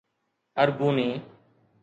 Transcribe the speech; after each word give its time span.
ارگوني 0.61 1.11